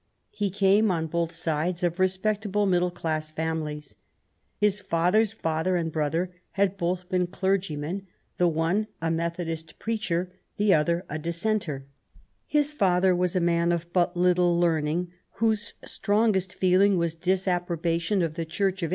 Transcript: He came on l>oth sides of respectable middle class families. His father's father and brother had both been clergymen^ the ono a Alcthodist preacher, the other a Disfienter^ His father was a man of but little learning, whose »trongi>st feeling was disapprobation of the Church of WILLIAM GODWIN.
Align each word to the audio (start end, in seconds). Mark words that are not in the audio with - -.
He 0.31 0.49
came 0.49 0.89
on 0.89 1.09
l>oth 1.09 1.31
sides 1.31 1.83
of 1.83 1.99
respectable 1.99 2.65
middle 2.65 2.89
class 2.89 3.29
families. 3.29 3.97
His 4.57 4.79
father's 4.79 5.31
father 5.31 5.75
and 5.75 5.91
brother 5.91 6.33
had 6.53 6.75
both 6.75 7.07
been 7.07 7.27
clergymen^ 7.27 8.07
the 8.39 8.49
ono 8.49 8.87
a 8.99 9.09
Alcthodist 9.09 9.77
preacher, 9.77 10.33
the 10.57 10.73
other 10.73 11.05
a 11.07 11.19
Disfienter^ 11.19 11.83
His 12.47 12.73
father 12.73 13.15
was 13.15 13.35
a 13.35 13.39
man 13.39 13.71
of 13.71 13.93
but 13.93 14.17
little 14.17 14.59
learning, 14.59 15.11
whose 15.33 15.73
»trongi>st 15.85 16.55
feeling 16.55 16.97
was 16.97 17.13
disapprobation 17.13 18.23
of 18.23 18.33
the 18.33 18.43
Church 18.43 18.81
of 18.81 18.81
WILLIAM 18.81 18.87
GODWIN. 18.87 18.89